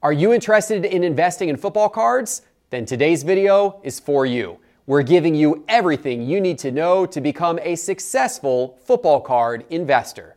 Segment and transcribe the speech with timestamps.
[0.00, 2.42] Are you interested in investing in football cards?
[2.70, 4.60] Then today's video is for you.
[4.86, 10.36] We're giving you everything you need to know to become a successful football card investor.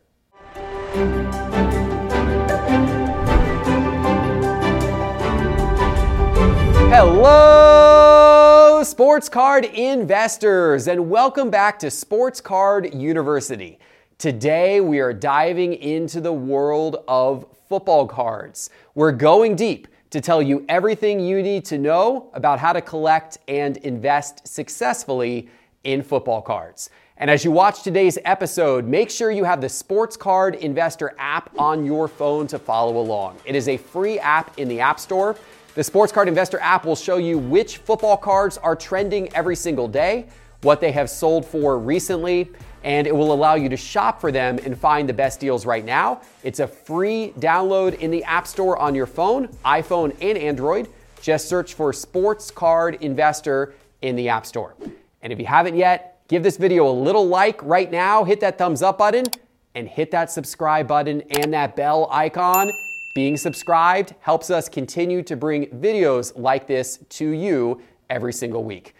[6.90, 13.78] Hello, sports card investors, and welcome back to Sports Card University.
[14.18, 18.68] Today, we are diving into the world of football cards.
[18.94, 23.38] We're going deep to tell you everything you need to know about how to collect
[23.48, 25.48] and invest successfully
[25.84, 26.90] in football cards.
[27.16, 31.58] And as you watch today's episode, make sure you have the Sports Card Investor app
[31.58, 33.38] on your phone to follow along.
[33.46, 35.34] It is a free app in the App Store.
[35.74, 39.88] The Sports Card Investor app will show you which football cards are trending every single
[39.88, 40.26] day,
[40.60, 42.50] what they have sold for recently,
[42.84, 45.84] and it will allow you to shop for them and find the best deals right
[45.84, 46.20] now.
[46.42, 50.88] It's a free download in the App Store on your phone, iPhone, and Android.
[51.20, 54.74] Just search for Sports Card Investor in the App Store.
[55.22, 58.58] And if you haven't yet, give this video a little like right now, hit that
[58.58, 59.26] thumbs up button,
[59.74, 62.70] and hit that subscribe button and that bell icon.
[63.14, 67.80] Being subscribed helps us continue to bring videos like this to you
[68.10, 68.94] every single week.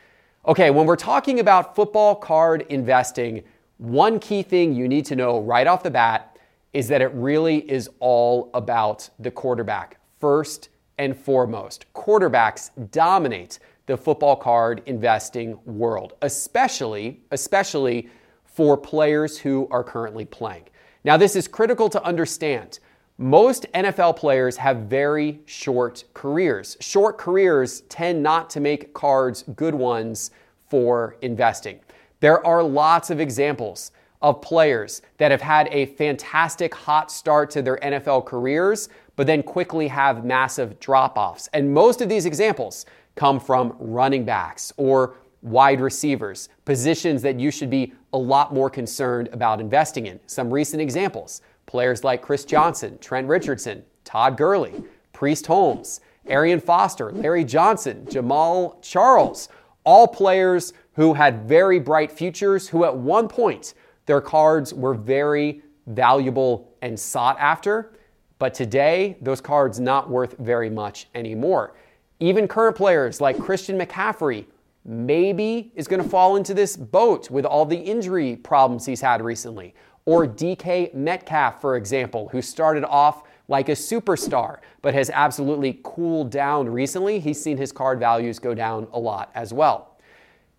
[0.46, 3.42] Okay, when we're talking about football card investing,
[3.82, 6.38] one key thing you need to know right off the bat
[6.72, 11.86] is that it really is all about the quarterback, first and foremost.
[11.92, 18.08] Quarterbacks dominate the football card investing world, especially, especially
[18.44, 20.62] for players who are currently playing.
[21.02, 22.78] Now, this is critical to understand.
[23.18, 26.76] Most NFL players have very short careers.
[26.78, 30.30] Short careers tend not to make cards good ones
[30.68, 31.80] for investing.
[32.22, 33.90] There are lots of examples
[34.22, 39.42] of players that have had a fantastic hot start to their NFL careers, but then
[39.42, 41.48] quickly have massive drop offs.
[41.52, 47.50] And most of these examples come from running backs or wide receivers, positions that you
[47.50, 50.20] should be a lot more concerned about investing in.
[50.28, 57.10] Some recent examples players like Chris Johnson, Trent Richardson, Todd Gurley, Priest Holmes, Arian Foster,
[57.10, 59.48] Larry Johnson, Jamaal Charles,
[59.84, 63.74] all players who had very bright futures, who at one point
[64.06, 67.92] their cards were very valuable and sought after.
[68.38, 71.74] But today, those cards not worth very much anymore.
[72.20, 74.46] Even current players like Christian McCaffrey
[74.84, 79.22] maybe is going to fall into this boat with all the injury problems he's had
[79.22, 79.74] recently.
[80.04, 86.30] Or DK Metcalf, for example, who started off like a superstar, but has absolutely cooled
[86.30, 87.20] down recently.
[87.20, 89.91] He's seen his card values go down a lot as well.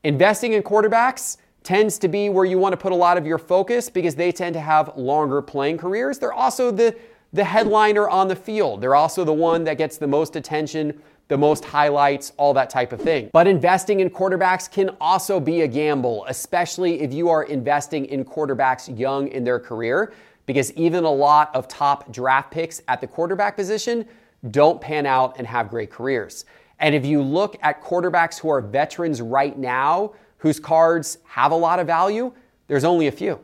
[0.04, 3.38] Investing in quarterbacks tends to be where you want to put a lot of your
[3.38, 6.20] focus because they tend to have longer playing careers.
[6.20, 6.94] They're also the,
[7.32, 8.82] the headliner on the field.
[8.82, 12.92] They're also the one that gets the most attention, the most highlights, all that type
[12.92, 13.30] of thing.
[13.32, 18.26] But investing in quarterbacks can also be a gamble, especially if you are investing in
[18.26, 20.14] quarterbacks young in their career,
[20.48, 24.06] because even a lot of top draft picks at the quarterback position
[24.52, 26.44] don't pan out and have great careers.
[26.84, 31.56] And if you look at quarterbacks who are veterans right now, whose cards have a
[31.56, 32.34] lot of value,
[32.68, 33.40] there's only a few.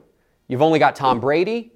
[0.49, 1.71] You've only got Tom Brady,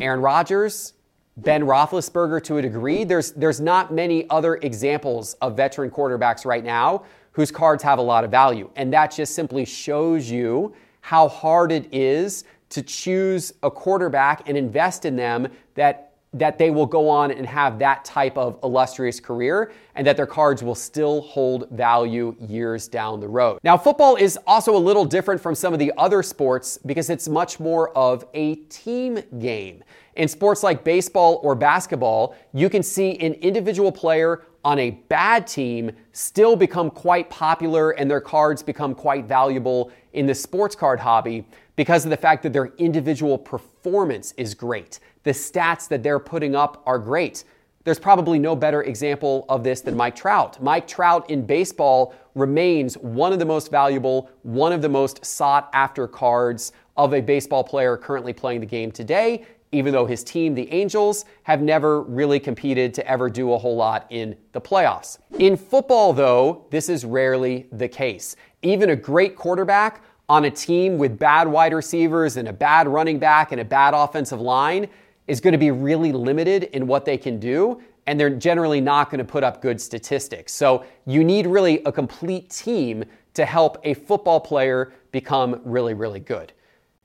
[0.00, 0.94] Aaron Rodgers,
[1.36, 3.04] Ben Roethlisberger to a degree.
[3.04, 8.02] There's, there's not many other examples of veteran quarterbacks right now whose cards have a
[8.02, 8.68] lot of value.
[8.74, 14.58] And that just simply shows you how hard it is to choose a quarterback and
[14.58, 19.20] invest in them that that they will go on and have that type of illustrious
[19.20, 23.58] career and that their cards will still hold value years down the road.
[23.62, 27.28] Now, football is also a little different from some of the other sports because it's
[27.28, 29.82] much more of a team game.
[30.16, 35.46] In sports like baseball or basketball, you can see an individual player on a bad
[35.46, 40.98] team still become quite popular and their cards become quite valuable in the sports card
[40.98, 41.44] hobby
[41.76, 45.00] because of the fact that their individual performance is great.
[45.24, 47.44] The stats that they're putting up are great.
[47.84, 50.62] There's probably no better example of this than Mike Trout.
[50.62, 55.68] Mike Trout in baseball remains one of the most valuable, one of the most sought
[55.74, 60.54] after cards of a baseball player currently playing the game today, even though his team,
[60.54, 65.18] the Angels, have never really competed to ever do a whole lot in the playoffs.
[65.38, 68.36] In football, though, this is rarely the case.
[68.62, 73.18] Even a great quarterback on a team with bad wide receivers and a bad running
[73.18, 74.88] back and a bad offensive line
[75.26, 79.10] is going to be really limited in what they can do, and they're generally not
[79.10, 80.52] going to put up good statistics.
[80.52, 83.04] So you need really a complete team
[83.34, 86.52] to help a football player become really, really good.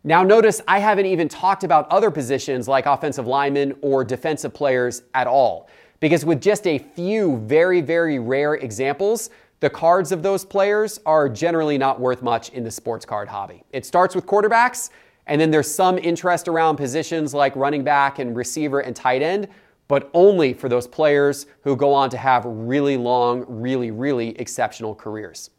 [0.03, 5.03] Now, notice I haven't even talked about other positions like offensive linemen or defensive players
[5.13, 5.69] at all.
[5.99, 11.27] Because with just a few very, very rare examples, the cards of those players are
[11.27, 13.63] generally not worth much in the sports card hobby.
[13.71, 14.89] It starts with quarterbacks,
[15.27, 19.49] and then there's some interest around positions like running back and receiver and tight end,
[19.89, 24.95] but only for those players who go on to have really long, really, really exceptional
[24.95, 25.49] careers.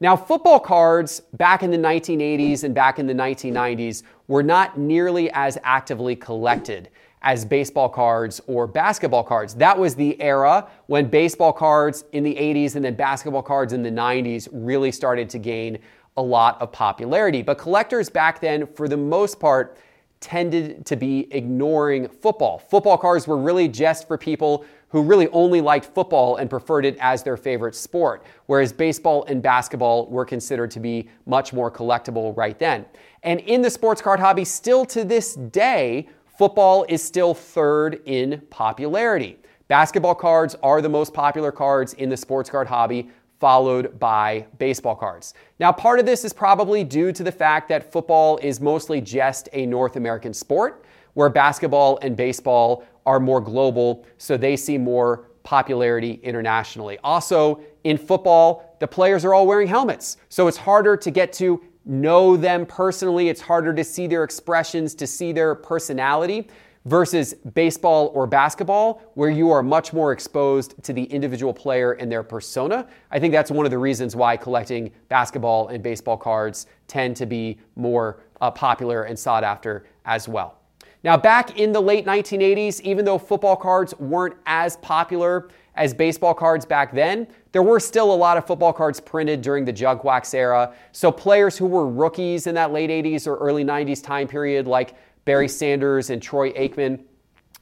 [0.00, 5.30] Now, football cards back in the 1980s and back in the 1990s were not nearly
[5.32, 6.88] as actively collected
[7.22, 9.54] as baseball cards or basketball cards.
[9.54, 13.82] That was the era when baseball cards in the 80s and then basketball cards in
[13.82, 15.78] the 90s really started to gain
[16.16, 17.42] a lot of popularity.
[17.42, 19.76] But collectors back then, for the most part,
[20.20, 22.58] tended to be ignoring football.
[22.58, 26.96] Football cards were really just for people who really only liked football and preferred it
[27.00, 32.36] as their favorite sport, whereas baseball and basketball were considered to be much more collectible
[32.36, 32.84] right then.
[33.22, 36.08] And in the sports card hobby, still to this day,
[36.40, 39.36] football is still third in popularity.
[39.68, 44.96] Basketball cards are the most popular cards in the sports card hobby, followed by baseball
[44.96, 45.34] cards.
[45.58, 49.50] Now, part of this is probably due to the fact that football is mostly just
[49.52, 55.28] a North American sport, where basketball and baseball are more global, so they see more
[55.42, 56.96] popularity internationally.
[57.04, 61.62] Also, in football, the players are all wearing helmets, so it's harder to get to
[61.84, 63.28] know them personally.
[63.28, 66.48] It's harder to see their expressions, to see their personality
[66.86, 72.10] versus baseball or basketball, where you are much more exposed to the individual player and
[72.10, 72.86] their persona.
[73.10, 77.26] I think that's one of the reasons why collecting basketball and baseball cards tend to
[77.26, 80.56] be more uh, popular and sought after as well.
[81.02, 86.34] Now, back in the late 1980s, even though football cards weren't as popular as baseball
[86.34, 90.04] cards back then, there were still a lot of football cards printed during the junk
[90.04, 90.72] wax era.
[90.92, 94.94] So players who were rookies in that late 80s or early 90s time period, like
[95.24, 97.00] Barry Sanders and Troy Aikman,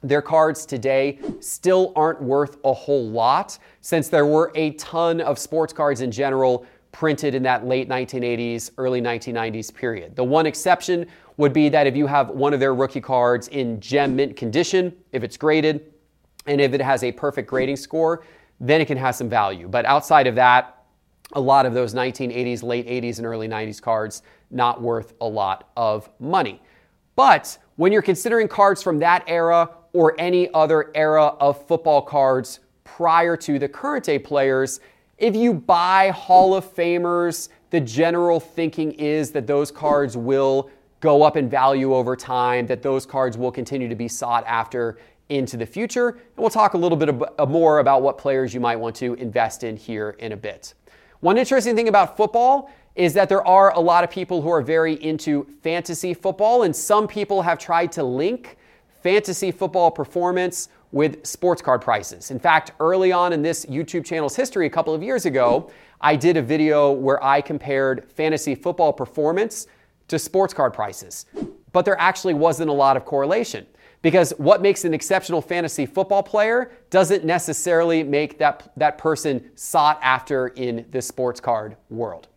[0.03, 5.39] their cards today still aren't worth a whole lot since there were a ton of
[5.39, 10.15] sports cards in general printed in that late 1980s, early 1990s period.
[10.15, 11.07] The one exception
[11.37, 14.95] would be that if you have one of their rookie cards in gem mint condition,
[15.13, 15.93] if it's graded,
[16.47, 18.25] and if it has a perfect grading score,
[18.61, 19.69] then it can have some value.
[19.69, 20.85] But outside of that,
[21.33, 25.71] a lot of those 1980s, late 80s, and early 90s cards not worth a lot
[25.77, 26.63] of money.
[27.17, 32.61] But when you're considering cards from that era or any other era of football cards
[32.85, 34.81] prior to the current day players,
[35.19, 41.23] if you buy Hall of Famers, the general thinking is that those cards will go
[41.23, 44.99] up in value over time, that those cards will continue to be sought after
[45.29, 46.09] into the future.
[46.09, 49.15] And we'll talk a little bit uh, more about what players you might want to
[49.15, 50.75] invest in here in a bit.
[51.21, 54.63] One interesting thing about football is that there are a lot of people who are
[54.63, 58.57] very into fantasy football, and some people have tried to link
[59.03, 62.31] fantasy football performance with sports card prices.
[62.31, 65.71] In fact, early on in this YouTube channel's history, a couple of years ago,
[66.01, 69.67] I did a video where I compared fantasy football performance
[70.09, 71.27] to sports card prices.
[71.73, 73.67] But there actually wasn't a lot of correlation.
[74.01, 79.99] Because what makes an exceptional fantasy football player doesn't necessarily make that, that person sought
[80.03, 82.29] after in the sports card world.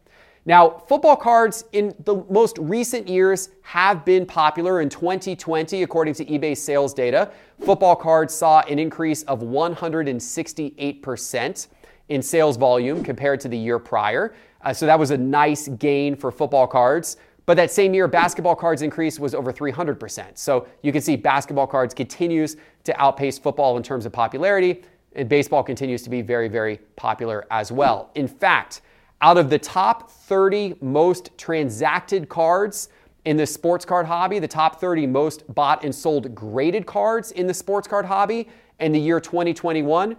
[0.44, 4.82] Now, football cards in the most recent years have been popular.
[4.82, 7.30] In 2020, according to eBay sales data,
[7.64, 11.68] football cards saw an increase of 168%
[12.10, 14.34] in sales volume compared to the year prior.
[14.64, 17.18] Uh, so that was a nice gain for football cards.
[17.46, 20.38] But that same year, basketball cards increase was over 300%.
[20.38, 24.84] So you can see basketball cards continues to outpace football in terms of popularity,
[25.14, 28.12] and baseball continues to be very, very popular as well.
[28.16, 28.82] In fact,
[29.22, 32.90] out of the top 30 most transacted cards
[33.26, 37.46] in the sports card hobby, the top 30 most bought and sold graded cards in
[37.46, 38.48] the sports card hobby
[38.80, 40.16] in the year 2021,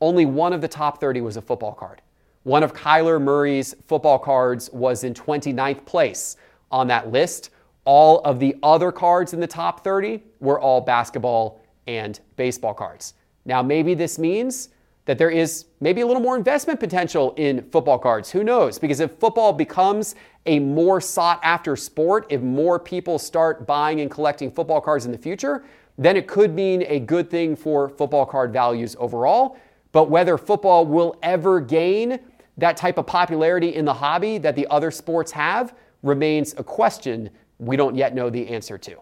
[0.00, 2.02] only one of the top 30 was a football card.
[2.42, 6.36] One of Kyler Murray's football cards was in 29th place
[6.74, 7.50] on that list.
[7.84, 13.14] All of the other cards in the top 30 were all basketball and baseball cards.
[13.44, 14.70] Now, maybe this means
[15.04, 18.30] that there is maybe a little more investment potential in football cards.
[18.30, 18.78] Who knows?
[18.78, 20.16] Because if football becomes
[20.46, 25.12] a more sought after sport, if more people start buying and collecting football cards in
[25.12, 25.64] the future,
[25.96, 29.58] then it could mean a good thing for football card values overall.
[29.92, 32.18] But whether football will ever gain
[32.56, 37.30] that type of popularity in the hobby that the other sports have, remains a question
[37.58, 38.96] we don't yet know the answer to.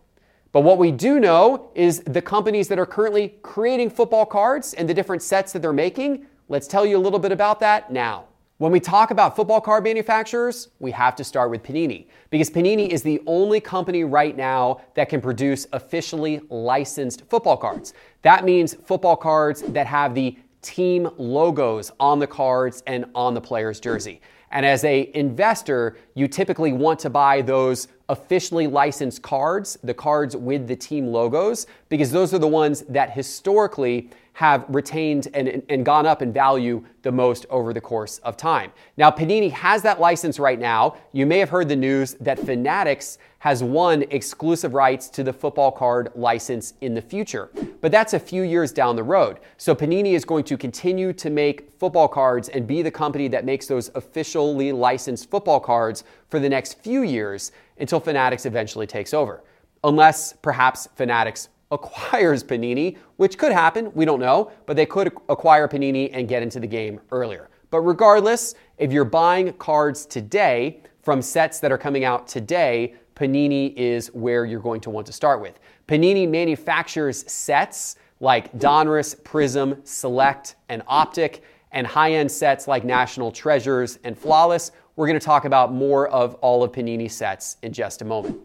[0.52, 4.88] But what we do know is the companies that are currently creating football cards and
[4.88, 6.26] the different sets that they're making.
[6.48, 8.26] Let's tell you a little bit about that now.
[8.58, 12.88] When we talk about football card manufacturers, we have to start with Panini because Panini
[12.90, 17.92] is the only company right now that can produce officially licensed football cards.
[18.20, 23.40] That means football cards that have the team logos on the cards and on the
[23.40, 24.20] player's jersey.
[24.52, 30.36] And as a investor, you typically want to buy those officially licensed cards, the cards
[30.36, 35.84] with the team logos, because those are the ones that historically have retained and, and
[35.84, 38.72] gone up in value the most over the course of time.
[38.96, 40.96] Now, Panini has that license right now.
[41.12, 45.72] You may have heard the news that Fanatics has won exclusive rights to the football
[45.72, 47.50] card license in the future.
[47.80, 49.40] But that's a few years down the road.
[49.56, 53.44] So Panini is going to continue to make football cards and be the company that
[53.44, 59.12] makes those officially licensed football cards for the next few years until Fanatics eventually takes
[59.12, 59.42] over.
[59.82, 65.66] Unless perhaps Fanatics acquires Panini, which could happen, we don't know, but they could acquire
[65.66, 67.48] Panini and get into the game earlier.
[67.70, 73.74] But regardless, if you're buying cards today from sets that are coming out today, Panini
[73.74, 75.58] is where you're going to want to start with.
[75.88, 83.32] Panini manufactures sets like Donruss, Prizm, Select, and Optic, and high end sets like National
[83.32, 84.70] Treasures and Flawless.
[84.96, 88.38] We're going to talk about more of all of Panini sets in just a moment.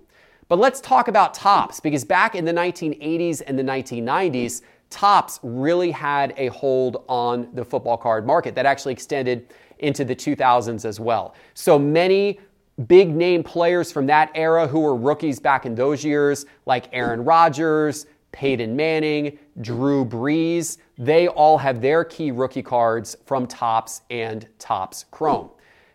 [0.47, 5.91] But let's talk about Topps because back in the 1980s and the 1990s, Topps really
[5.91, 10.99] had a hold on the football card market that actually extended into the 2000s as
[10.99, 11.35] well.
[11.53, 12.39] So many
[12.87, 17.25] big name players from that era who were rookies back in those years, like Aaron
[17.25, 24.47] Rodgers, Peyton Manning, Drew Brees, they all have their key rookie cards from Topps and
[24.59, 25.49] Topps Chrome.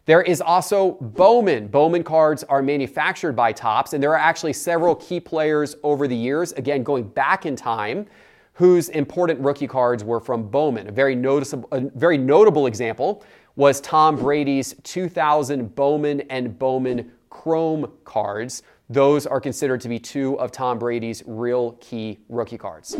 [0.04, 1.68] There is also Bowman.
[1.68, 6.16] Bowman cards are manufactured by Topps, and there are actually several key players over the
[6.16, 8.06] years, again, going back in time,
[8.54, 10.88] whose important rookie cards were from Bowman.
[10.88, 17.92] A very noticeable, a very notable example was Tom Brady's 2000 Bowman and Bowman Chrome
[18.04, 18.64] cards.
[18.90, 22.96] Those are considered to be two of Tom Brady's real key rookie cards.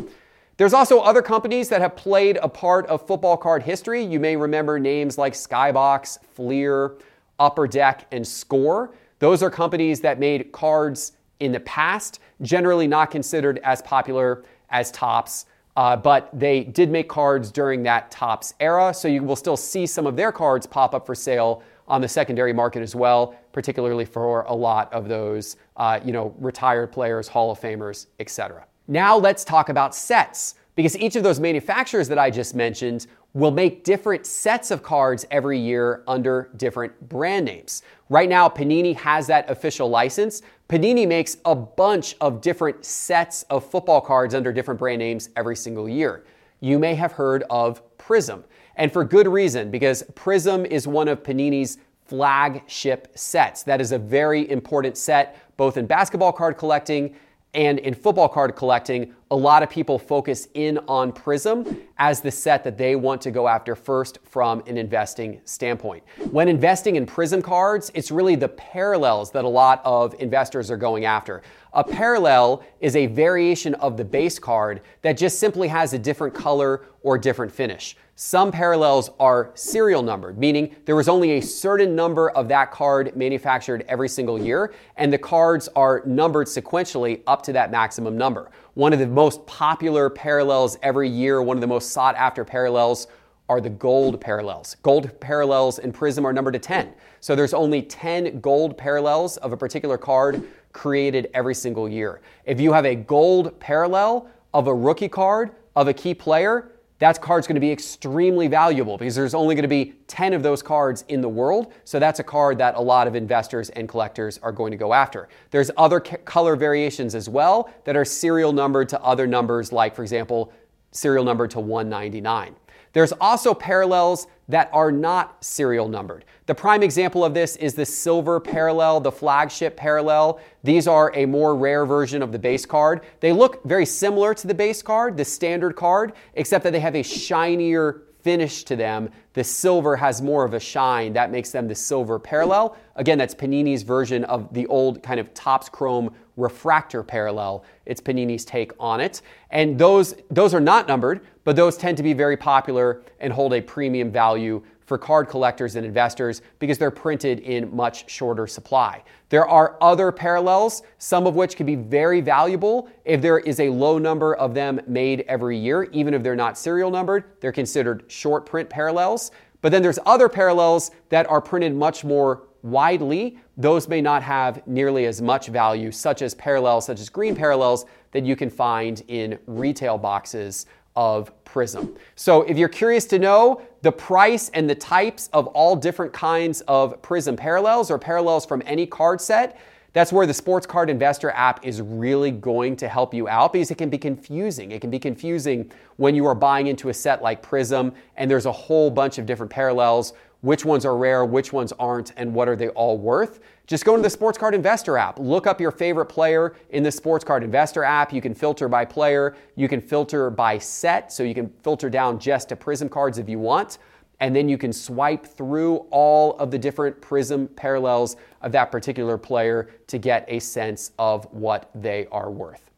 [0.62, 4.00] There's also other companies that have played a part of football card history.
[4.00, 6.92] You may remember names like Skybox, Fleer,
[7.40, 8.94] Upper Deck, and Score.
[9.18, 14.92] Those are companies that made cards in the past, generally not considered as popular as
[14.92, 18.94] Topps, uh, but they did make cards during that Topps era.
[18.94, 22.08] So you will still see some of their cards pop up for sale on the
[22.08, 27.26] secondary market as well, particularly for a lot of those, uh, you know, retired players,
[27.26, 28.64] Hall of Famers, etc.
[28.92, 33.50] Now let's talk about sets, because each of those manufacturers that I just mentioned will
[33.50, 37.82] make different sets of cards every year under different brand names.
[38.10, 40.42] Right now, Panini has that official license.
[40.68, 45.56] Panini makes a bunch of different sets of football cards under different brand names every
[45.56, 46.26] single year.
[46.60, 48.44] You may have heard of Prizm,
[48.76, 53.62] and for good reason, because Prizm is one of Panini's flagship sets.
[53.62, 57.16] That is a very important set, both in basketball card collecting
[57.54, 62.30] and in football card collecting, a lot of people focus in on Prizm as the
[62.30, 66.04] set that they want to go after first from an investing standpoint.
[66.30, 70.76] When investing in Prizm cards, it's really the parallels that a lot of investors are
[70.76, 71.40] going after.
[71.72, 76.34] A parallel is a variation of the base card that just simply has a different
[76.34, 77.96] color or different finish.
[78.14, 83.16] Some parallels are serial numbered, meaning there was only a certain number of that card
[83.16, 88.50] manufactured every single year, and the cards are numbered sequentially up to that maximum number.
[88.74, 93.06] One of the most popular parallels every year, one of the most sought after parallels
[93.50, 94.76] are the gold parallels.
[94.82, 96.94] Gold parallels in Prizm are numbered to 10.
[97.20, 102.22] So there's only 10 gold parallels of a particular card created every single year.
[102.46, 106.71] If you have a gold parallel of a rookie card of a key player,
[107.02, 110.44] that card's going to be extremely valuable because there's only going to be 10 of
[110.44, 111.72] those cards in the world.
[111.82, 114.94] So that's a card that a lot of investors and collectors are going to go
[114.94, 115.28] after.
[115.50, 120.02] There's other color variations as well that are serial numbered to other numbers, like, for
[120.02, 120.52] example,
[120.92, 122.54] serial number to 199.
[122.92, 126.24] There's also parallels that are not serial numbered.
[126.46, 130.40] The prime example of this is the silver parallel, the flagship parallel.
[130.62, 133.00] These are a more rare version of the base card.
[133.20, 136.96] They look very similar to the base card, the standard card, except that they have
[136.96, 139.10] a shinier finish to them.
[139.34, 141.12] The silver has more of a shine.
[141.12, 142.76] That makes them the silver parallel.
[142.96, 147.64] Again, that's Panini's version of the old kind of Topps Chrome refractor parallel.
[147.84, 149.22] It's Panini's take on it.
[149.50, 153.52] And those, those are not numbered, but those tend to be very popular and hold
[153.52, 159.02] a premium value for card collectors and investors because they're printed in much shorter supply.
[159.28, 163.70] There are other parallels, some of which can be very valuable if there is a
[163.70, 167.24] low number of them made every year, even if they're not serial numbered.
[167.40, 169.30] They're considered short print parallels.
[169.62, 173.38] But then there's other parallels that are printed much more widely.
[173.56, 177.86] Those may not have nearly as much value, such as parallels, such as green parallels
[178.12, 181.96] that you can find in retail boxes of Prizm.
[182.16, 186.60] So if you're curious to know the price and the types of all different kinds
[186.62, 189.58] of Prizm parallels or parallels from any card set,
[189.92, 193.70] that's where the Sports Card Investor app is really going to help you out because
[193.70, 194.72] it can be confusing.
[194.72, 198.46] It can be confusing when you are buying into a set like Prizm and there's
[198.46, 202.48] a whole bunch of different parallels which ones are rare, which ones aren't, and what
[202.48, 203.40] are they all worth.
[203.66, 205.18] Just go into the Sports Card Investor app.
[205.18, 208.12] Look up your favorite player in the Sports Card Investor app.
[208.12, 212.18] You can filter by player, you can filter by set, so you can filter down
[212.18, 213.78] just to Prizm cards if you want.
[214.18, 219.16] And then you can swipe through all of the different Prizm parallels of that particular
[219.16, 222.70] player to get a sense of what they are worth.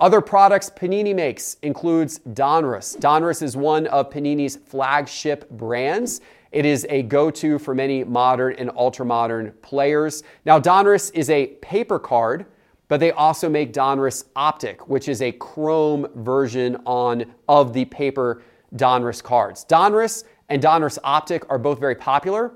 [0.00, 2.96] Other products Panini makes includes Donruss.
[2.98, 6.20] Donruss is one of Panini's flagship brands.
[6.52, 10.22] It is a go to for many modern and ultra modern players.
[10.44, 12.46] Now, Donruss is a paper card,
[12.88, 18.42] but they also make Donruss Optic, which is a chrome version on of the paper
[18.76, 19.64] Donruss cards.
[19.64, 22.52] Donruss and Donruss Optic are both very popular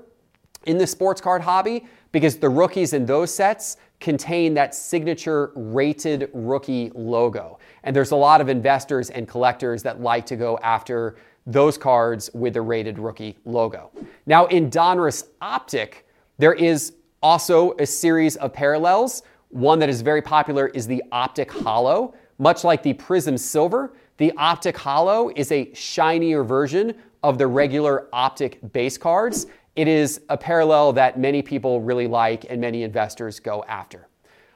[0.65, 6.29] in the sports card hobby because the rookies in those sets contain that signature rated
[6.33, 7.59] rookie logo.
[7.83, 12.29] And there's a lot of investors and collectors that like to go after those cards
[12.33, 13.91] with the rated rookie logo.
[14.25, 16.07] Now, in Donruss Optic,
[16.37, 19.23] there is also a series of parallels.
[19.49, 22.13] One that is very popular is the Optic Holo.
[22.37, 28.07] Much like the Prizm Silver, the Optic Holo is a shinier version of the regular
[28.13, 29.47] Optic base cards.
[29.75, 34.07] It is a parallel that many people really like and many investors go after.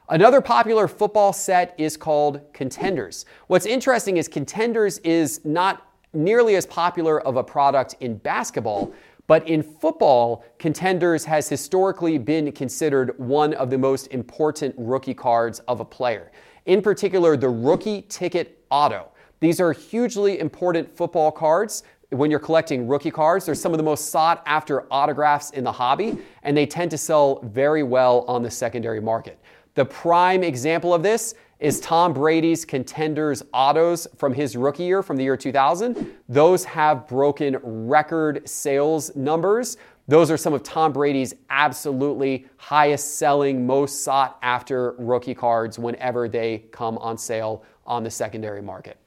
[0.10, 3.26] Another popular football set is called Contenders.
[3.48, 8.94] What's interesting is Contenders is not nearly as popular of a product in basketball,
[9.28, 15.60] but in football, Contenders has historically been considered one of the most important rookie cards
[15.68, 16.32] of a player.
[16.66, 19.10] In particular, the rookie ticket auto.
[19.40, 23.46] These are hugely important football cards when you're collecting rookie cards.
[23.46, 26.98] They're some of the most sought after autographs in the hobby, and they tend to
[26.98, 29.40] sell very well on the secondary market.
[29.74, 35.18] The prime example of this is Tom Brady's contenders autos from his rookie year from
[35.18, 36.14] the year 2000.
[36.28, 39.78] Those have broken record sales numbers.
[40.08, 46.28] Those are some of Tom Brady's absolutely highest selling, most sought after rookie cards whenever
[46.28, 48.98] they come on sale on the secondary market.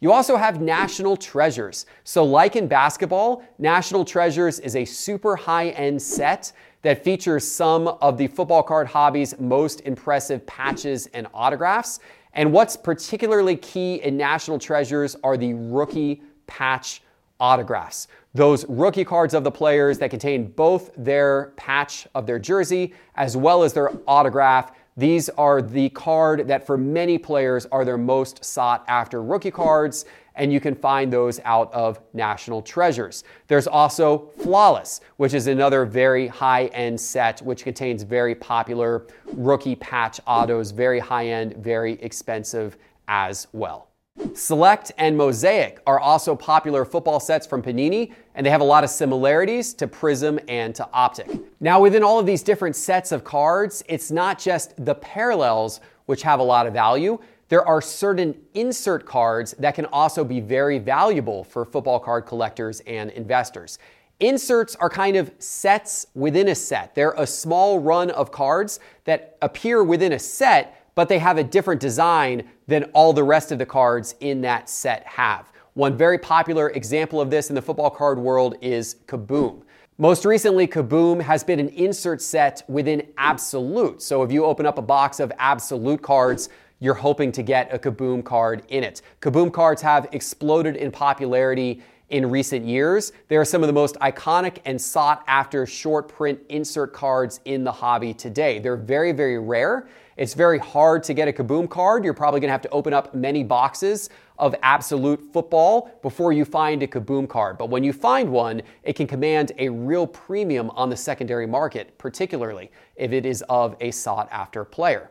[0.00, 1.86] You also have national treasures.
[2.04, 7.88] So, like in basketball, national treasures is a super high end set that features some
[7.88, 12.00] of the football card hobby's most impressive patches and autographs.
[12.32, 17.02] And what's particularly key in National Treasures are the rookie patch
[17.40, 18.08] autographs.
[18.34, 23.36] Those rookie cards of the players that contain both their patch of their jersey as
[23.36, 28.44] well as their autograph these are the card that for many players are their most
[28.44, 30.04] sought after rookie cards,
[30.38, 33.24] and you can find those out of National Treasures.
[33.48, 39.76] There's also Flawless, which is another very high end set, which contains very popular rookie
[39.76, 43.88] patch autos, very high end, very expensive as well.
[44.34, 48.82] Select and Mosaic are also popular football sets from Panini, and they have a lot
[48.82, 51.30] of similarities to Prizm and to Optic.
[51.60, 56.22] Now, within all of these different sets of cards, it's not just the parallels which
[56.22, 57.18] have a lot of value.
[57.48, 62.80] There are certain insert cards that can also be very valuable for football card collectors
[62.80, 63.78] and investors.
[64.20, 66.94] Inserts are kind of sets within a set.
[66.94, 71.44] They're a small run of cards that appear within a set but they have a
[71.44, 75.52] different design than all the rest of the cards in that set have.
[75.74, 79.62] One very popular example of this in the football card world is Kaboom.
[79.96, 84.02] Most recently, Kaboom has been an insert set within Absolute.
[84.02, 86.48] So if you open up a box of Absolute cards,
[86.80, 89.02] you're hoping to get a Kaboom card in it.
[89.20, 93.12] Kaboom cards have exploded in popularity in recent years.
[93.28, 97.64] They are some of the most iconic and sought after short print insert cards in
[97.64, 98.58] the hobby today.
[98.58, 99.88] They're very, very rare
[100.18, 102.02] it's very hard to get a Kaboom card.
[102.02, 106.44] You're probably going to have to open up many boxes of absolute football before you
[106.44, 107.56] find a Kaboom card.
[107.56, 111.96] But when you find one, it can command a real premium on the secondary market,
[111.98, 115.08] particularly if it is of a sought after player.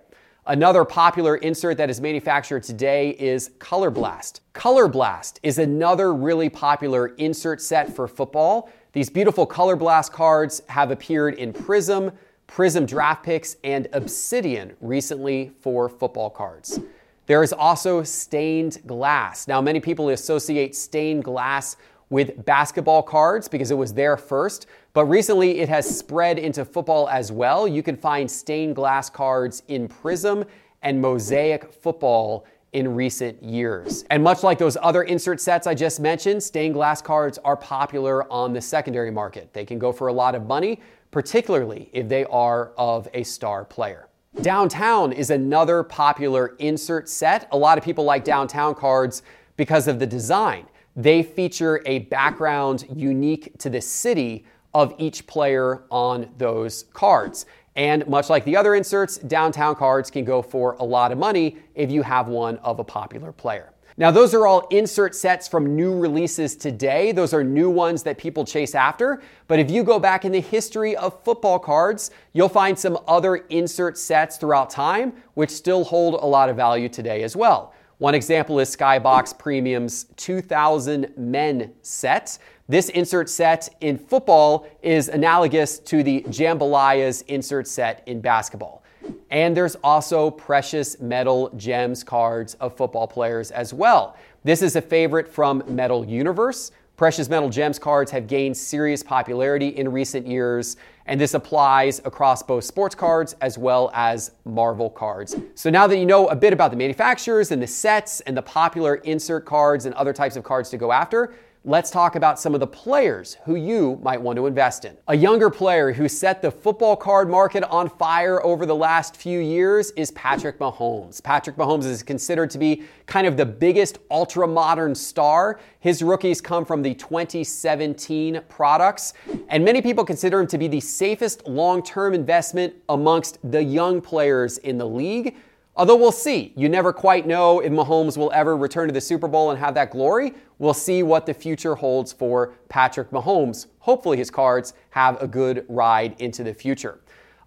[0.50, 4.40] Another popular insert that is manufactured today is Color Blast.
[4.54, 8.70] Color Blast is another really popular insert set for football.
[8.94, 12.14] These beautiful Color Blast cards have appeared in Prizm,
[12.48, 16.80] Prizm Draft Picks, and Obsidian recently for football cards.
[17.26, 19.50] There is also stained glass.
[19.50, 21.76] Now, many people associate stained glass
[22.10, 27.10] with basketball cards because it was there first, but recently it has spread into football
[27.10, 27.68] as well.
[27.68, 30.46] You can find stained glass cards in Prizm
[30.82, 34.06] and Mosaic football in recent years.
[34.10, 38.32] And much like those other insert sets I just mentioned, stained glass cards are popular
[38.32, 39.54] on the secondary market.
[39.54, 43.66] They can go for a lot of money, particularly if they are of a star
[43.66, 44.08] player.
[44.42, 47.48] Downtown is another popular insert set.
[47.52, 49.24] A lot of people like downtown cards
[49.56, 50.68] because of the design.
[50.98, 57.46] They feature a background unique to the city of each player on those cards.
[57.76, 61.58] And much like the other inserts, downtown cards can go for a lot of money
[61.76, 63.72] if you have one of a popular player.
[64.00, 67.12] Now, those are all insert sets from new releases today.
[67.12, 69.22] Those are new ones that people chase after.
[69.48, 73.38] But if you go back in the history of football cards, you'll find some other
[73.50, 77.74] insert sets throughout time, which still hold a lot of value today as well.
[78.00, 82.38] One example is Skybox Premium's 2000 Men set.
[82.70, 88.84] This insert set in football is analogous to the Jambalaya's insert set in basketball.
[89.32, 94.16] And there's also precious metal gems cards of football players as well.
[94.44, 96.72] This is a favorite from Metal Universe.
[96.98, 100.78] Precious metal gems cards have gained serious popularity in recent years,
[101.08, 105.36] and this applies across both sports cards as well as Marvel cards.
[105.56, 108.42] So now that you know a bit about the manufacturers and the sets and the
[108.42, 111.34] popular insert cards and other types of cards to go after,
[111.68, 114.96] let's talk about some of the players who you might want to invest in.
[115.10, 119.42] A younger player who set the football card market on fire over the last few
[119.42, 121.22] years is Patrick Mahomes.
[121.22, 125.60] Patrick Mahomes is considered to be kind of the biggest ultra modern star.
[125.82, 129.14] His rookies come from the 2017 products,
[129.50, 134.00] and many people consider him to be the safest long term investment amongst the young
[134.00, 135.36] players in the league.
[135.78, 136.54] Although we'll see.
[136.56, 139.76] You never quite know if Mahomes will ever return to the Super Bowl and have
[139.76, 140.34] that glory.
[140.58, 143.68] We'll see what the future holds for Patrick Mahomes.
[143.78, 147.00] Hopefully, his cards have a good ride into the future.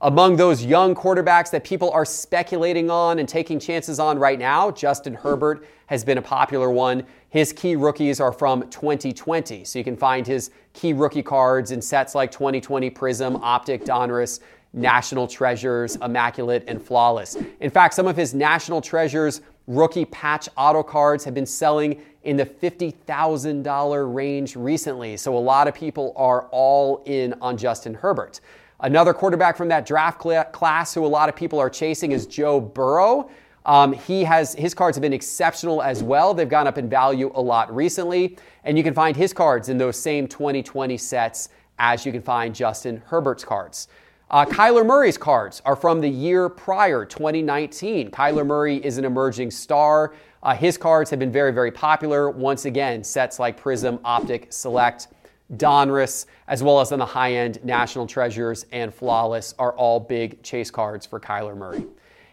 [0.03, 4.71] Among those young quarterbacks that people are speculating on and taking chances on right now,
[4.71, 7.05] Justin Herbert has been a popular one.
[7.31, 11.81] His key rookies are from 2020, so you can find his key rookie cards in
[11.81, 14.41] sets like 2020 Prizm, Optic, Donruss,
[14.73, 17.37] National Treasures, Immaculate, and Flawless.
[17.61, 22.37] In fact, some of his National Treasures rookie patch auto cards have been selling in
[22.37, 25.17] the $50,000 range recently.
[25.17, 28.41] So a lot of people are all in on Justin Herbert.
[28.81, 32.61] Another quarterback from that draft class who a lot of people are chasing is Joe
[32.61, 33.31] Burrow.
[33.67, 36.33] Um, he has his cards have been exceptional as well.
[36.33, 39.79] They've gone up in value a lot recently, and you can find his cards in
[39.79, 43.89] those same 2020 sets as you can find Justin Herbert's cards.
[44.31, 48.11] Uh, Kyler Murray's cards are from the year prior, 2019.
[48.13, 50.15] Kyler Murray is an emerging star.
[50.43, 52.31] Uh, his cards have been very, very popular.
[52.31, 55.09] Once again, sets like Prizm, Optic, Select,
[55.57, 60.41] Donruss, as well as on the high end, National Treasures and Flawless are all big
[60.45, 61.85] chase cards for Kyler Murray.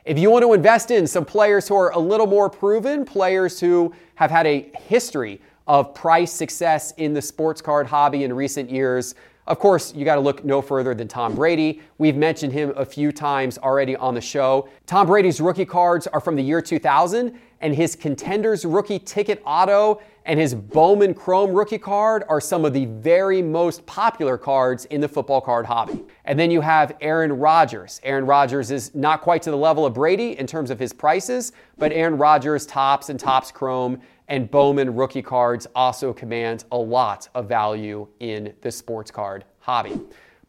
[0.07, 3.59] If you want to invest in some players who are a little more proven, players
[3.59, 8.71] who have had a history of price success in the sports card hobby in recent
[8.71, 9.15] years,
[9.47, 11.81] of course, you got to look no further than Tom Brady.
[11.97, 14.69] We've mentioned him a few times already on the show.
[14.85, 20.01] Tom Brady's rookie cards are from the year 2000, and his Contenders rookie ticket auto
[20.27, 24.99] and his Bowman Chrome rookie card are some of the very most popular cards in
[24.99, 26.03] the football card hobby.
[26.25, 28.01] And then you have Aaron Rodgers.
[28.03, 31.53] Aaron Rodgers is not quite to the level of Brady in terms of his prices,
[31.77, 37.29] but Aaron Rodgers Topps and Topps Chrome and Bowman rookie cards also command a lot
[37.33, 39.97] of value in the sports card hobby.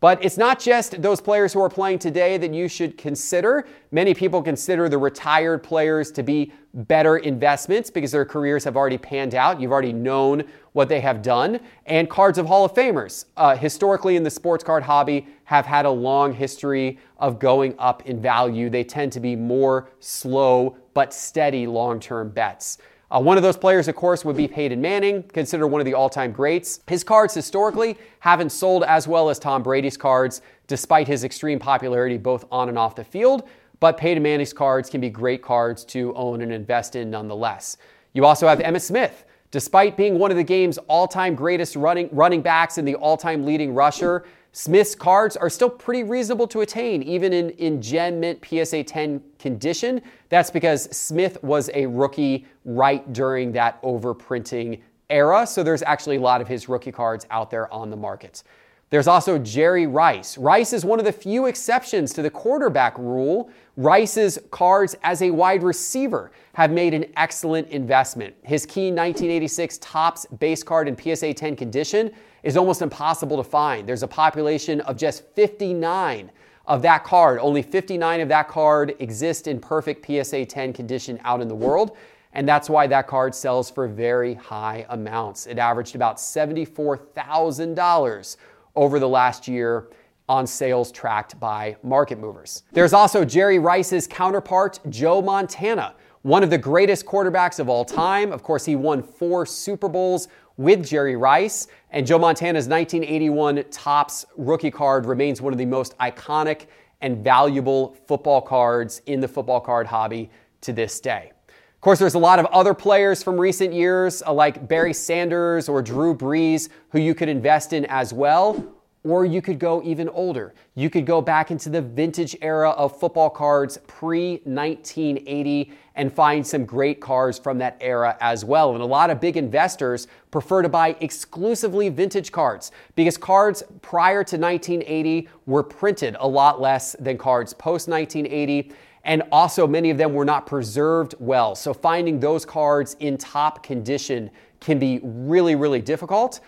[0.01, 3.67] But it's not just those players who are playing today that you should consider.
[3.91, 8.99] Many people consider the retired players to be better investments because their careers have already
[8.99, 9.61] panned out.
[9.61, 11.59] You've already known what they have done.
[11.87, 15.85] And cards of Hall of Famers, uh, historically in the sports card hobby, have had
[15.85, 18.71] a long history of going up in value.
[18.71, 22.79] They tend to be more slow but steady long term bets.
[23.11, 25.95] Uh, one of those players, of course, would be Peyton Manning, considered one of the
[25.95, 26.81] all time greats.
[26.87, 32.19] His cards historically haven't sold as well as Tom Brady's cards, despite his extreme popularity
[32.19, 33.49] both on and off the field.
[33.81, 37.79] But Peyton Manning's cards can be great cards to own and invest in nonetheless.
[38.13, 39.25] You also have Emmitt Smith.
[39.51, 43.17] Despite being one of the game's all time greatest running, running backs and the all
[43.17, 48.19] time leading rusher, Smith's cards are still pretty reasonable to attain, even in, in Gem
[48.21, 50.01] Mint PSA 10 condition.
[50.31, 54.81] That's because Smith was a rookie right during that overprinting
[55.11, 58.43] era, so there's actually a lot of his rookie cards out there on the market.
[58.91, 60.39] There's also Jerry Rice.
[60.39, 63.51] Rice is one of the few exceptions to the quarterback rule.
[63.77, 68.35] Rice's cards as a wide receiver have made an excellent investment.
[68.43, 72.11] His key 1986 Topps base card in PSA 10 condition
[72.43, 73.89] is almost impossible to find.
[73.89, 76.31] There's a population of just 59
[76.67, 77.39] of that card.
[77.41, 81.97] Only 59 of that card exist in perfect PSA 10 condition out in the world.
[82.35, 85.47] And that's why that card sells for very high amounts.
[85.47, 88.37] It averaged about $74,000
[88.77, 89.89] over the last year
[90.29, 92.65] on sales tracked by market movers.
[92.73, 98.31] There's also Jerry Rice's counterpart, Joe Montana, one of the greatest quarterbacks of all time.
[98.31, 104.27] Of course, he won four Super Bowls with Jerry Rice, and Joe Montana's 1981 Topps
[104.37, 106.67] rookie card remains one of the most iconic
[107.01, 110.29] and valuable football cards in the football card hobby
[110.61, 111.33] to this day.
[111.49, 115.69] Of course, there's a lot of other players from recent years, uh, like Barry Sanders
[115.69, 118.78] or Drew Brees, who you could invest in as well.
[119.05, 120.55] Or you could go even older.
[120.75, 126.47] You could go back into the vintage era of football cards pre 1980 and find
[126.47, 128.75] some great cards from that era as well.
[128.75, 134.25] And a lot of big investors prefer to buy exclusively vintage cards because cards prior
[134.25, 138.73] to 1980 were printed a lot less than cards post 1980
[139.05, 141.55] and also many of them were not preserved well.
[141.55, 144.31] So finding those cards in top condition
[144.61, 146.41] can be really, really difficult.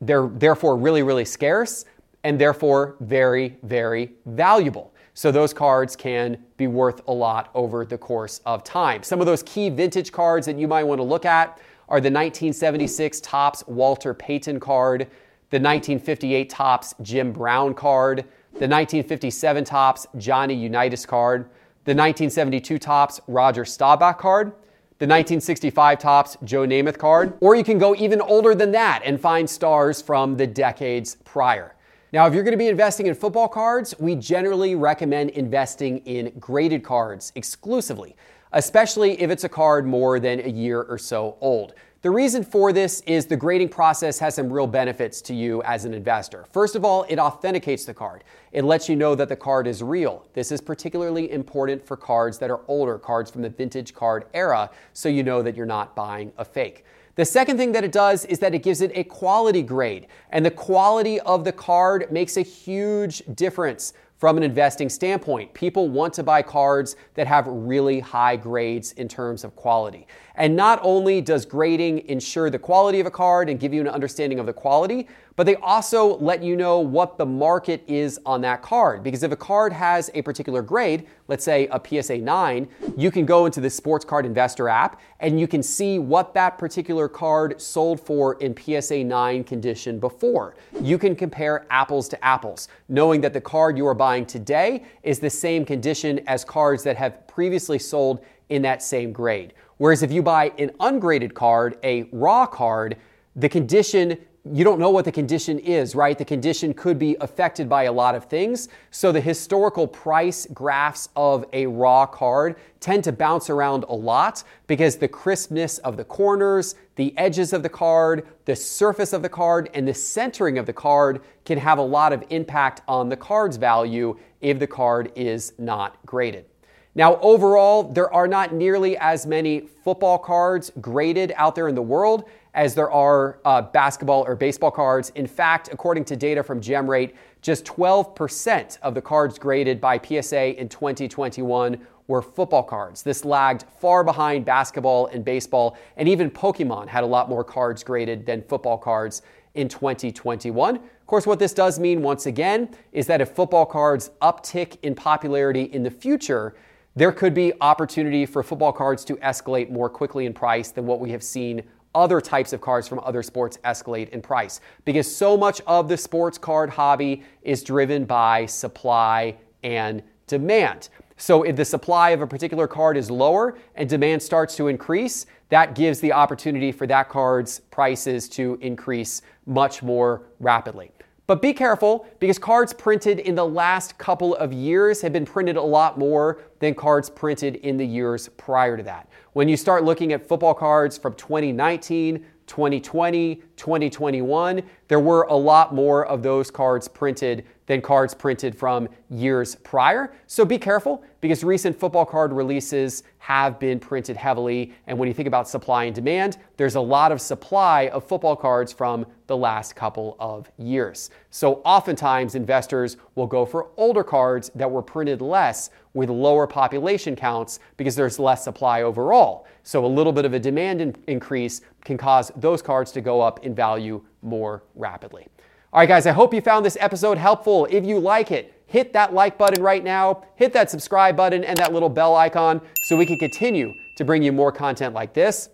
[0.00, 1.84] They're therefore really, really scarce
[2.24, 4.94] and therefore very, very valuable.
[5.14, 9.02] So those cards can be worth a lot over the course of time.
[9.02, 11.58] Some of those key vintage cards that you might want to look at
[11.88, 15.02] are the 1976 Topps Walter Payton card,
[15.50, 18.18] the 1958 Topps Jim Brown card,
[18.52, 21.42] the 1957 Topps Johnny Unitas card,
[21.84, 24.52] the 1972 Topps Roger Staubach card,
[25.00, 29.18] the 1965 Topps Joe Namath card, or you can go even older than that and
[29.18, 31.74] find stars from the decades prior.
[32.12, 36.30] Now, if you're going to be investing in football cards, we generally recommend investing in
[36.38, 38.14] graded cards exclusively,
[38.52, 41.72] especially if it's a card more than a year or so old.
[42.02, 45.86] The reason for this is the grading process has some real benefits to you as
[45.86, 46.44] an investor.
[46.52, 48.22] First of all, it authenticates the card.
[48.52, 50.26] It lets you know that the card is real.
[50.32, 54.70] This is particularly important for cards that are older, cards from the vintage card era,
[54.92, 56.84] so you know that you're not buying a fake.
[57.14, 60.44] The second thing that it does is that it gives it a quality grade, and
[60.44, 65.54] the quality of the card makes a huge difference from an investing standpoint.
[65.54, 70.06] People want to buy cards that have really high grades in terms of quality.
[70.34, 73.88] And not only does grading ensure the quality of a card and give you an
[73.88, 75.08] understanding of the quality,
[75.40, 79.02] but they also let you know what the market is on that card.
[79.02, 83.24] Because if a card has a particular grade, let's say a PSA 9, you can
[83.24, 87.58] go into the Sports Card Investor app and you can see what that particular card
[87.58, 90.56] sold for in PSA 9 condition before.
[90.82, 95.20] You can compare apples to apples, knowing that the card you are buying today is
[95.20, 99.54] the same condition as cards that have previously sold in that same grade.
[99.78, 102.98] Whereas if you buy an ungraded card, a raw card,
[103.36, 106.16] the condition you don't know what the condition is, right?
[106.16, 108.68] The condition could be affected by a lot of things.
[108.90, 114.42] So the historical price graphs of a raw card tend to bounce around a lot
[114.66, 119.28] because the crispness of the corners, the edges of the card, the surface of the
[119.28, 123.16] card, and the centering of the card can have a lot of impact on the
[123.16, 126.46] card's value if the card is not graded.
[126.94, 131.82] Now, overall, there are not nearly as many football cards graded out there in the
[131.82, 132.24] world
[132.60, 135.08] as there are uh, basketball or baseball cards.
[135.14, 140.60] In fact, according to data from GemRate, just 12% of the cards graded by PSA
[140.60, 143.02] in 2021 were football cards.
[143.02, 147.82] This lagged far behind basketball and baseball, and even Pokemon had a lot more cards
[147.82, 149.22] graded than football cards
[149.54, 150.76] in 2021.
[150.76, 154.94] Of course, what this does mean, once again, is that if football cards uptick in
[154.94, 156.54] popularity in the future,
[156.94, 161.00] there could be opportunity for football cards to escalate more quickly in price than what
[161.00, 161.62] we have seen
[161.94, 165.96] other types of cards from other sports escalate in price because so much of the
[165.96, 170.88] sports card hobby is driven by supply and demand.
[171.16, 175.26] So if the supply of a particular card is lower and demand starts to increase,
[175.50, 180.92] that gives the opportunity for that card's prices to increase much more rapidly.
[181.30, 185.56] But be careful because cards printed in the last couple of years have been printed
[185.56, 189.08] a lot more than cards printed in the years prior to that.
[189.34, 195.72] When you start looking at football cards from 2019, 2020, 2021, there were a lot
[195.72, 200.12] more of those cards printed than cards printed from years prior.
[200.26, 204.72] So be careful because recent football card releases have been printed heavily.
[204.86, 208.36] And when you think about supply and demand, there's a lot of supply of football
[208.36, 211.10] cards from the last couple of years.
[211.30, 217.14] So oftentimes investors will go for older cards that were printed less with lower population
[217.16, 219.46] counts because there's less supply overall.
[219.62, 223.20] So a little bit of a demand in- increase can cause those cards to go
[223.20, 225.28] up in value more rapidly.
[225.72, 227.66] All right, guys, I hope you found this episode helpful.
[227.70, 231.58] If you like it, hit that like button right now, hit that subscribe button and
[231.58, 235.48] that little bell icon so we can continue to bring you more content like this.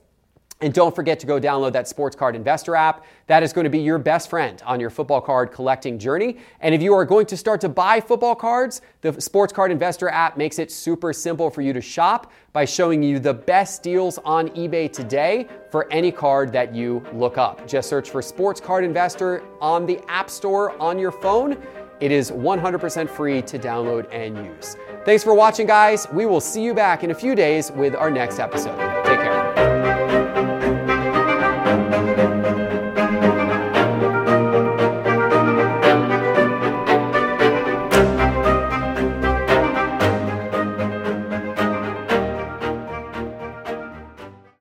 [0.60, 3.04] And don't forget to go download that Sports Card Investor app.
[3.26, 6.38] That is going to be your best friend on your football card collecting journey.
[6.60, 10.08] And if you are going to start to buy football cards, the Sports Card Investor
[10.08, 14.18] app makes it super simple for you to shop by showing you the best deals
[14.24, 17.66] on eBay today for any card that you look up.
[17.66, 21.62] Just search for Sports Card Investor on the App Store on your phone.
[22.00, 24.76] It is 100% free to download and use.
[25.04, 26.06] Thanks for watching, guys.
[26.12, 29.05] We will see you back in a few days with our next episode.